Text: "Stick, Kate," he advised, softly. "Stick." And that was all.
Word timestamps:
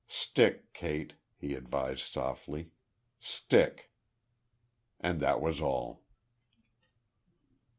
"Stick, 0.07 0.73
Kate," 0.73 1.13
he 1.37 1.53
advised, 1.53 1.99
softly. 2.01 2.71
"Stick." 3.19 3.91
And 4.99 5.19
that 5.19 5.39
was 5.39 5.61
all. 5.61 6.01